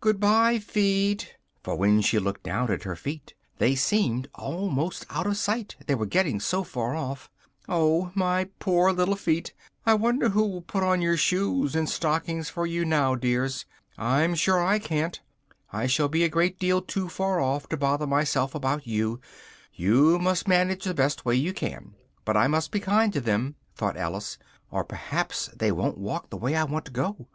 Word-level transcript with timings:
Goodbye, 0.00 0.60
feet!" 0.60 1.34
(for 1.64 1.74
when 1.74 2.00
she 2.00 2.20
looked 2.20 2.44
down 2.44 2.70
at 2.70 2.84
her 2.84 2.94
feet, 2.94 3.34
they 3.58 3.74
seemed 3.74 4.28
almost 4.36 5.04
out 5.10 5.26
of 5.26 5.36
sight, 5.36 5.74
they 5.88 5.96
were 5.96 6.06
getting 6.06 6.38
so 6.38 6.62
far 6.62 6.94
off,) 6.94 7.28
"oh, 7.68 8.12
my 8.14 8.44
poor 8.60 8.92
little 8.92 9.16
feet, 9.16 9.52
I 9.84 9.94
wonder 9.94 10.28
who 10.28 10.46
will 10.46 10.62
put 10.62 10.84
on 10.84 11.02
your 11.02 11.16
shoes 11.16 11.74
and 11.74 11.88
stockings 11.88 12.48
for 12.48 12.68
you 12.68 12.84
now, 12.84 13.16
dears? 13.16 13.64
I'm 13.98 14.36
sure 14.36 14.64
I 14.64 14.78
can't! 14.78 15.20
I 15.72 15.88
shall 15.88 16.06
be 16.08 16.22
a 16.22 16.28
great 16.28 16.60
deal 16.60 16.80
too 16.80 17.08
far 17.08 17.40
off 17.40 17.68
to 17.70 17.76
bother 17.76 18.06
myself 18.06 18.54
about 18.54 18.86
you: 18.86 19.20
you 19.72 20.20
must 20.20 20.46
manage 20.46 20.84
the 20.84 20.94
best 20.94 21.24
way 21.24 21.34
you 21.34 21.52
can 21.52 21.96
but 22.24 22.36
I 22.36 22.46
must 22.46 22.70
be 22.70 22.78
kind 22.78 23.12
to 23.12 23.20
them," 23.20 23.56
thought 23.74 23.96
Alice, 23.96 24.38
"or 24.70 24.84
perhaps 24.84 25.48
they 25.52 25.72
won't 25.72 25.98
walk 25.98 26.30
the 26.30 26.36
way 26.36 26.54
I 26.54 26.62
want 26.62 26.84
to 26.84 26.92
go! 26.92 27.26